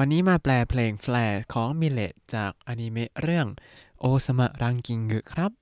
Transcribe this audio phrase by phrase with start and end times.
[0.00, 3.46] วันนี้มาแปลเพลง Flare ของ milet จากอนิเมะเรื่อง
[4.00, 5.52] 王様ランキングครับ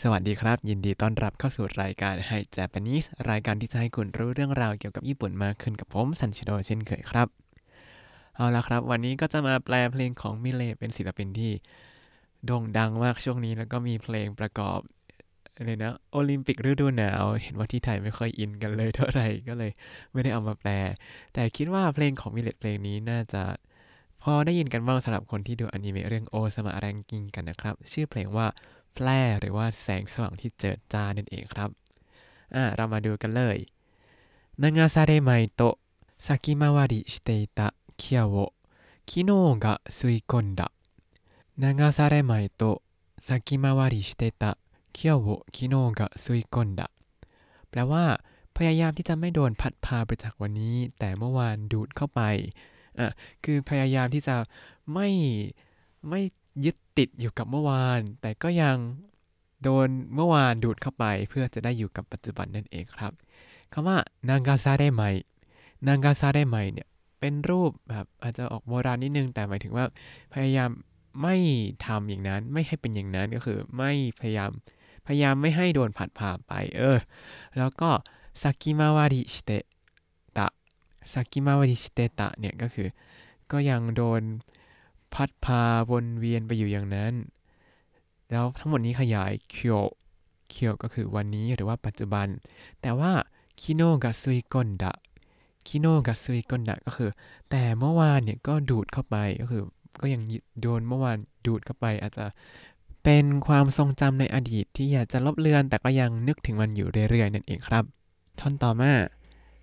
[0.00, 7.28] สวัสดีครับ ยินดีต้อนรับเข้าสู่รายการ Hi Japanese รายการที่จะให้คุณรู้เรื่องราวเกี่ยวกับญี่ปุ่นมากขึ้นกับผมซันชิโดเช่นเคยครับ
[8.34, 11.52] เอาละครับ วันนี้ก็จะมาแปลเพลงของ milet เป็นศิลปินที่
[12.44, 14.80] โด่งดังมากช่วงนี้แล้วก็มีเพลงประกอบ
[15.66, 19.72] เลยนะโอลิมปิกฤดูหนาว เห็นว่าที่ไทยไม่ค่อยอินกันเลยเท่าไหร่ก็เลย
[20.12, 20.70] ไม่ได้เอามาแปล
[21.32, 23.42] แต่คิดว่าเพลงของ milet เพลงนี้น่าจะ
[24.22, 28.46] พอได้ยินกันบ้างสำหรับคนที่ดูอนิเมะเรื่อง王様ランキングนะครับ ชื่อเพลงว่า
[28.92, 29.08] Flare
[29.40, 31.70] หรือว่าแสงสว่างที่เจิดจ้านั่นเองครับ
[32.54, 33.56] อ่าเรามาดูกันเลย
[34.62, 46.88] 流されまいと先回りしてた今日を昨日が吸い込んだ 流されまいと先回りしてた 今日をคิโนกะซุยก้นดะ
[47.70, 48.04] แปลว่า
[48.56, 52.20] พยายามที่จะไม่โดนพัดพาไปจากวันนี้ แต่เมื่อวานดูดเข้าไป
[52.98, 53.10] อะ
[53.44, 54.36] คือพยายามที่จะ
[54.92, 55.08] ไม่
[56.08, 56.20] ไม่
[56.64, 58.76] ยึดติดอยู่กับเมื่อวาน แต่ก็ยัง
[59.62, 63.12] โดนเมื่อวานดูดเข้าไป เพื่อจะได้อยู่กับปัจจุบันนั่นเองครับ
[63.72, 63.96] คำว่า
[64.28, 65.02] นางกาซาได้ไหม
[65.88, 66.88] นางกาซาได้ไหมเนี่ย
[67.20, 69.84] เป็นรูปแบบอาจจะออกโบราณนิดนึงแต่หมายถึงว่า
[70.34, 70.70] พยายาม
[71.22, 71.36] ไม่
[71.86, 74.50] ทำอย่างนั้น ไม่ให้เป็นอย่างนั้นก็คือ ไม่พยายาม
[75.12, 76.98] พยายามไม่ให้โดนพัดพาไป เออ
[77.58, 77.90] แล้วก็
[78.42, 79.50] 先回りして
[80.36, 82.88] た 先回りしてた เนี่ยก็คือ
[83.52, 84.22] ก็ยังโดน
[85.14, 87.12] พัดพาวนเวียนไปอยู่อย่างนั้น
[88.30, 89.82] แล้วทั้งหมดนี้ขยายเคียว
[90.50, 92.26] เคียวก็คือวันนี้หรือว่าปัจจุบัน
[92.82, 93.12] แต่ว่า
[93.60, 97.10] 昨日が吸い込んだ 昨日が吸い込んだ ก็คือ
[97.50, 99.62] แต่เมื่อวานเนี่ยก็ดูดเข้าไปก็คือ
[100.00, 100.22] ก็ยัง
[100.60, 102.26] โดนเมื่อวานดูดเข้าไปอาจจะ
[103.04, 107.84] เป็นความทรงจำในอดีตที่อยากจะลบเลือน แต่ก็ยังนึกถึงมันอยู่เรื่อยๆ นั่นเองครับ
[108.38, 108.92] ท่อนต่อมา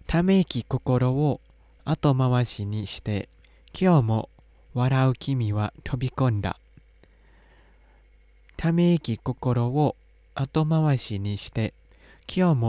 [0.10, 12.64] ため息心を後回しにして今日も笑う君は飛び込んだ ため息心を後回しにして今日も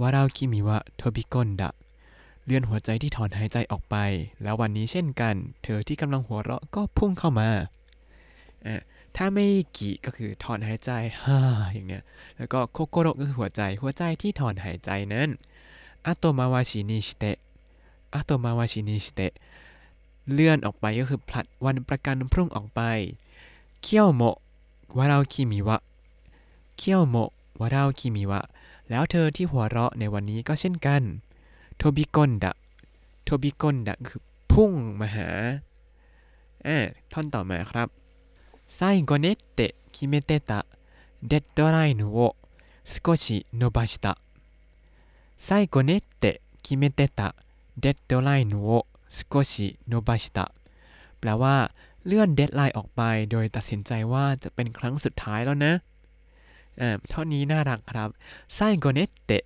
[0.00, 1.70] วาราอุคิมิวะทบิกอนดะ
[2.44, 3.96] เลื่อนหัวใจที่ถอนหายใจออกไป
[4.42, 7.48] แล้ววันนี้เช่นกัน เธอที่กำลังหัวเราะก็พุ่งเข้ามา
[8.66, 8.82] อะ
[9.16, 10.90] ため息 ก็คือถอนหายใจ
[11.22, 11.38] ฮ่า
[11.72, 12.02] อย่างเนี้ย
[12.36, 15.28] แล้วก็โคโกโรก็คือหัวใจ หัวใจที่ถอนหายใจนั้น
[16.06, 19.32] 後回しにして 後回しにして
[20.32, 22.80] เลื่อนออกไปก็คือผลัดวันประกันพรุ่งออกไป
[23.82, 24.36] เคี่ยวโมะ
[24.98, 25.78] วาราคิมิวะ
[26.76, 28.40] เคี่ยวโมะวาราคิมิวะ
[28.90, 31.02] แล้วเธอที่หัวเราะในวันนี้ก็เช่นกัน
[31.76, 32.52] โทบิกอนดะ
[33.24, 34.20] โทบิกอนดะคือ
[34.52, 35.28] พุ่งมาหา
[36.66, 36.76] อ่า
[37.12, 37.88] ท่อนต่อมาครับ
[38.67, 40.65] 最後ねって決めてた
[41.23, 42.35] デッドラインを
[42.85, 44.17] 少し伸ばした
[45.37, 47.35] 最後ねって決めてた
[47.77, 50.51] デッドラインを少し伸ばした
[51.19, 51.71] แปลว่า
[52.05, 53.01] เลื่อนเดดไลน์ออกไป
[53.31, 55.73] โดยตัดสินใจว่าจะเป็นครั้งสุดท้ายแล้วนะ
[56.81, 58.09] อ่าเท่านี้น่ารักครับ
[58.53, 59.43] ไซโกเนตเตะ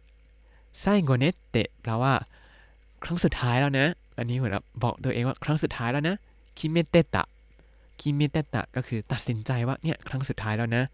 [0.79, 2.13] ไซโกเนตเตะแปลว่า
[3.03, 3.87] ครั้งสุดท้ายแล้วนะ
[4.17, 4.53] อันนี้เหมือน
[4.83, 6.15] บอกตัวเองว่าครั้งสุดท้ายแล้วนะ
[6.57, 7.23] คิเมเตตะ
[8.00, 10.84] คิมิเตตะก็คือตัดสินใจว่าเนี่ยครั้งสุดท้ายแล้วนะ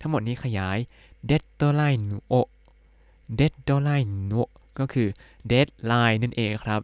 [0.00, 0.78] ทั้งหมดนี้ขยาย
[1.26, 4.36] デッドラインをデッドラインを
[4.78, 5.08] ก็คือ
[5.48, 6.80] deadline นั่นเองครับ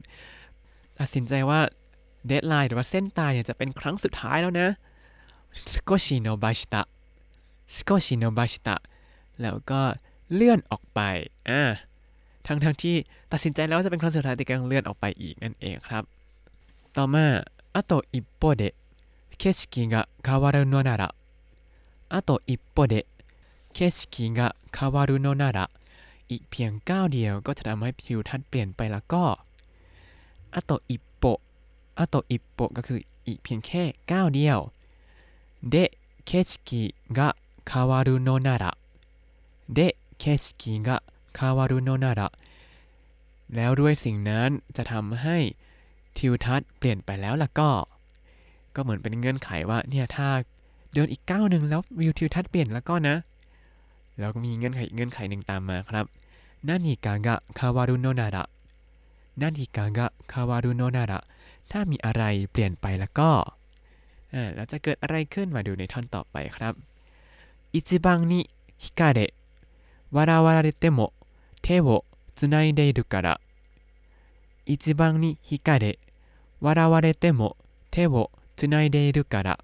[0.98, 1.60] ตัดสินใจว่า
[2.26, 4.68] เดตไลน์หรือว่าเส้นตายเนี่ยจะเป็นครั้งสุดท้ายแล้วนะ
[5.72, 6.82] สกอชิโนบาชิตะ
[7.76, 8.76] สกอชิโนบาชิตะ
[9.40, 9.80] แล้วก็
[10.34, 11.00] เลื่อนออกไป
[11.48, 11.62] อ่า
[12.46, 12.94] ทั้งทั้งที่
[13.32, 16.02] ตัดสินใจแล้วจะเป็นครั้งสุดท้ายแต่ก็ยังเลื่อนออกไปอีกนั่นเองครับ
[16.96, 17.24] ต่อมา
[17.74, 18.62] อัโตอิปโปเด
[19.37, 21.15] 景色が変わるのなら
[22.09, 23.05] あと一歩で
[23.73, 25.69] 景色が変わるのなら
[26.29, 29.23] อีกเพียงก้าวเดียวก็จะทำให้ทิวทัศน์เปลี่ยนไปแล้วก็
[30.55, 31.23] อะโตอิปโป
[31.99, 34.59] อะโตอิปโปก็คืออีกเพียงแค่ก้าวเดียว
[35.69, 35.75] เด
[36.25, 36.83] เคชิกิ
[37.17, 37.29] กะ
[37.69, 38.71] คาวารุโนนาระ
[39.73, 39.79] เด
[40.19, 40.97] เคชิกิกะ
[41.37, 42.27] คาวารุโนนาระ
[43.55, 45.37] แล้วด้วยสิ่งนั้นจะทำให้
[46.17, 47.71] ทิวทัศน์เปลี่ยนไปแล้วล่ะก็
[48.77, 50.27] ก็เหมือนเป็นเงื่อนไขว่าเนี่ยถ้า
[50.93, 53.15] เดินอีกก้าวหนึ่งแล้ววิวทิวทัศน์เปลี่ยนแล้วก็นะ
[54.19, 56.05] แล้วก็มีเงื่อนไขเงื่อนไขหนึ่งตามมาครับ
[56.67, 58.43] นานิกากะคาวารุโนนาระ
[59.41, 61.19] นานิกากะคาวารุโนนาระ
[61.71, 63.31] ถ้ามีอะไรเปลี่ยนไปแล้วก็
[64.33, 66.73] อ่าแล้วจะเกิดอะไรขึ้นมาดูในท่อนต่อไปครับ
[67.73, 68.39] อิจิบังนิ
[68.83, 69.31] ฮิกาเระ
[70.15, 70.99] วาราวาระเตโม
[71.63, 71.89] เทโว
[72.35, 73.39] つないでいるから
[74.65, 75.99] 一番に光れ
[76.61, 77.55] 笑われても
[77.91, 79.56] 手を จุนไนเดดุกะระ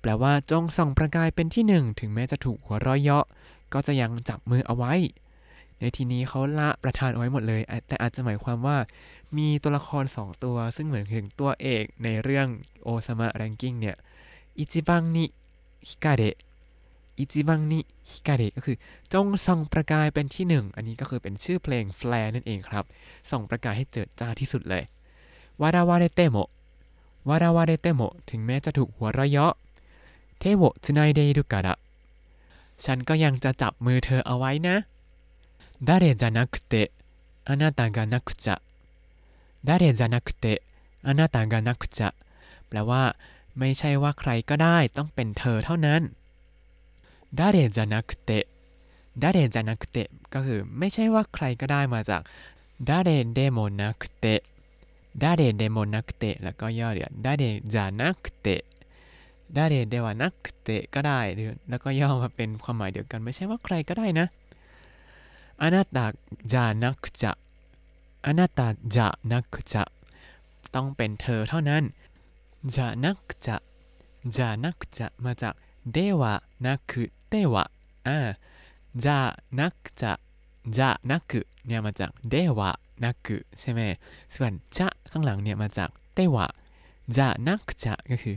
[0.00, 3.26] แปลว่าจงส่องประกายเป็นที่หนึ่ง ถึงแม้จะถูกหัวร้อยเยาะ
[3.72, 4.92] ก็จะยังจับมือเอาไว้
[5.78, 8.78] ในที่นี้เขาละประธานเอาไว้หมดเลย แต่อาจจะหมายความว่า
[9.36, 12.46] มีตัวละครสองตัว ซึ่งเหมือนถึงตัวเอกในเรื่อง
[12.82, 13.96] โอซามะแรงกิ้งเนี่ย
[14.58, 15.24] อิจิบังนิ
[15.88, 16.36] ฮิกาเดะ
[17.18, 17.80] อิจิบังนิ
[18.10, 18.76] ฮิกาเดะก็คือ
[19.12, 22.84] จงส่องประกายเป็นที่หนึ่ง อันนี้ก็คือเป็นชื่อเพลงแฟลนั่นเองครับ
[23.30, 24.82] ส่องประกายให้เจิดจ้าที่สุดเลย
[25.60, 26.36] วาราวาเดเตโม
[27.28, 29.54] วาระวาเรเโมถึงแม้จะถูกหัวเราะเยาะ
[30.38, 31.74] เทโวทนายเดรุกะระ
[32.84, 34.76] ฉันก็ยังจะจับมือเธอเอาไว้นะ
[35.86, 36.88] ดาเรจานักเตะ
[37.48, 38.54] อานาตากานักจะ
[39.66, 40.58] ดาเรจานักเตะ
[41.06, 42.08] อานาตากานักจะ
[42.68, 43.02] แปลว่า
[43.58, 46.02] ไม่ใช่ว่าใครก็ได้ต้องเป็นเธอเท่านั้น
[47.38, 48.44] ดาเรจานักเตะ
[49.22, 52.22] ดาเรจานักเตะก็คือไม่ใช่ว่าใครก็ได้มาจาก
[52.88, 54.40] 誰でもなくて 誰
[55.20, 57.44] でもなくてแล้วก็ย่อเหลืไดาเด
[57.74, 58.62] จานักเตะ
[59.54, 61.20] ไดาเดเดวานักเตะก็ได้
[61.68, 64.26] แล้วก็ย่อมาเป็นความหมายเดียวกัน ไม่ใช่ว่าใครก็ได้นะ
[65.62, 67.32] あなたじゃなくちゃ
[68.24, 69.82] あなたじゃなくちゃ
[70.74, 71.82] ต้องเป็นเธอเท่านั้น
[72.74, 73.56] じゃなくちゃ
[74.36, 75.54] じゃなくちゃมาจาก
[75.92, 76.92] ではなく
[77.28, 77.64] ては
[78.06, 78.18] อ่า
[79.04, 79.18] จา
[79.58, 80.12] นักจะ
[80.78, 81.32] จานัก
[81.66, 82.70] เนี่ยมาจากเดวะ
[83.04, 83.16] นัก
[83.60, 83.80] ใช่ไหม
[84.36, 86.46] ส่วนจะข้างหลังเนี่ยมาจากเตวะ
[87.18, 88.36] จะนักจะก็คือ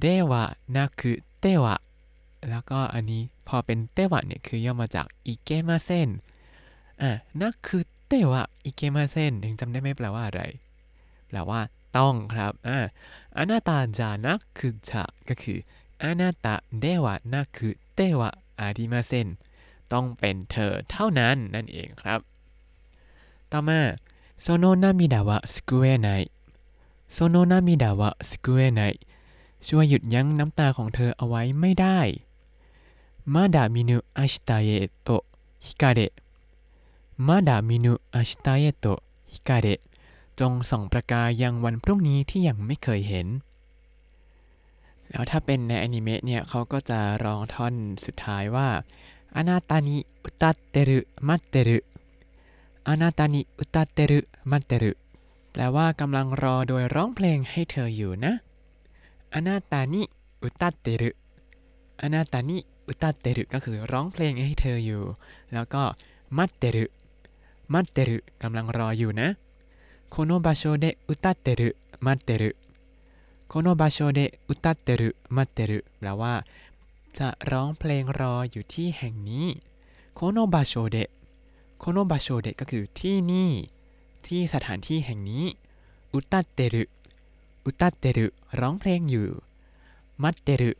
[0.00, 0.44] เดวะ
[0.76, 1.02] นัก
[1.40, 1.76] เตวะ
[2.48, 6.08] แล้วก็อันนี้พอเป็นเตวะเนี่ยคือย่อมาจากอิเกมาเซน
[7.02, 7.10] อะ
[7.40, 10.42] นั่นคือเตวะอิเกมาเซนยังจำได้ไหมแปลว่าอะไร
[11.28, 11.60] แปลว่า
[11.96, 12.78] ต้องครับอ่า
[13.36, 15.58] อนาตาจานักคือจะก็คือ
[16.02, 18.30] อนาตาเดวะนักคือเตวะ
[18.60, 19.28] อาริมาเซน
[19.92, 22.20] ต้องเป็นเธอเท่านั้นนั่นเองครับ
[23.51, 23.79] ต่อมา
[24.41, 26.07] โซโนนามิดาวะสกุเอไน
[27.13, 28.81] โซโนนามิดาวะสกุเอไน
[29.67, 31.99] ช่วยหยุดยั้งน้ำตาของเธอเอาไว้ไม่ได้
[33.27, 34.39] まだ見ぬ明日
[34.69, 35.25] へと
[35.59, 36.13] 光れ
[37.17, 39.81] まだ見ぬ明日へと光れ
[40.39, 43.27] จงส่องประกายยังวันพรุ่งนี้ที่ยังไม่เคยเห็น
[45.09, 47.73] แล้วถ้าเป็นในอนิเมะเนี่ยเขาก็จะร้องท่อน
[48.05, 48.69] สุดท้ายว่า
[49.35, 51.77] อานาตานิอุตเตรุมัตเตรุ
[52.90, 54.20] อานาตานิอุตเตรุ
[54.50, 54.92] มัตเตรุ
[55.52, 58.32] แปลว่ากำลังรอโดยร้องเพลงให้เธออยู่นะ
[59.34, 60.02] อานาตานิ
[60.42, 61.10] อุตเตรุ
[62.02, 62.56] อานาตานิ
[62.88, 65.02] อุตเตรุก็คือร้องเพลงให้เธออยู่
[65.52, 65.82] แล้วก็
[66.36, 66.84] มัตเตรุ
[67.72, 69.28] มัตเตรุกำลังรออยู่นะ
[70.10, 71.68] โคโนบาโชเดอุตเตรุ
[72.06, 72.50] มัตเตรุ
[73.48, 76.34] โคโนบาโชเดอุตเตรุมัตเตรุแปลว่า
[77.18, 79.46] จะร้องเพลงรออยู่ที่แห่งนี้
[80.14, 80.98] โคโนบาโชเด
[81.82, 83.50] โคโนบาโชเดก็คือที่นี่
[84.26, 85.44] ที่สถานที่แห่งนี้
[86.12, 86.84] อุตเตรุ
[87.64, 88.26] อุตเตรุ
[88.60, 89.28] ร้องเพลงอยู่
[90.22, 90.72] มัตเตรุ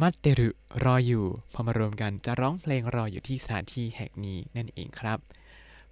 [0.00, 0.48] มัตเตรุ
[0.84, 5.18] รออยู่ พอมารวมกันจะร้องเพลงรออยู่ที่สถานที่แห่งนี้นั่นเองครับ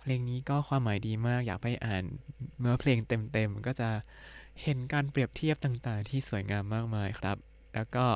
[0.01, 2.05] เพลงนี้ก็ความหมายดีมากอยากไปอ่าน
[2.59, 3.89] เมื่อเพลงเต็มๆก็จะ
[4.63, 7.37] เห็นการเปรียบเทียบต่างๆ ที่สวยงามมากมายครับ
[7.75, 8.07] แล้วก็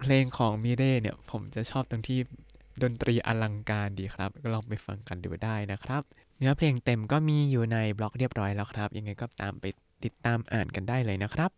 [0.00, 2.18] เพลงของมิเร่เนี่ยผมจะชอบตรงที่
[2.82, 6.02] ดนตรีอลังการดีครับ ก็ลองไปฟังกันดูได้นะครับ
[6.38, 9.64] เนื้อเพลงเต็มก็มีอยู่ในบล็อกเรียบร้อยแล้วครับ ยังไงก็ตามไป
[10.04, 11.50] ติดตามอ่านกันได้เลยนะครับ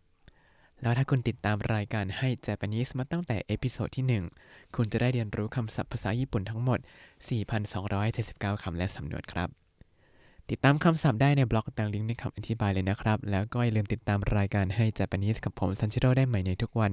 [0.81, 6.79] แล้วถ้าคุณติดตามรายการให้ Japanese มาตั้งแต่เอพิโซดที่ 1 คุณจะได้เรียนรู้คำศัพท์ภาษาญี่ปุ่นทั้งหมด
[7.71, 9.49] 4,279 คำและสำนวนครับ
[10.49, 16.91] ติดตามคำศัพท์ได้ในบล็อกตามลิงก์ในคำอธิบายเลยนะครับ แล้วก็อย่าลืมติดตามรายการให้ Japanese กับผมซันชิโร่ได้ใหม่ในทุกวัน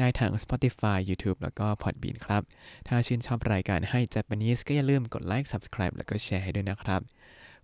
[0.00, 2.42] ได้ทาง Spotify YouTube แล้วก็ Podbean ครับ
[2.88, 7.00] ถ้าชื่นชอบรายการให้ Japanese ก็อย่าลืมกดไลค์ Subscribe แล้วก็แชร์ให้ด้วยนะครับ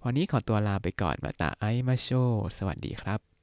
[0.04, 2.08] วันนี้ขอตัวลาไปก่อนมาตาไอมาโช
[2.58, 3.35] สวัสดีครับ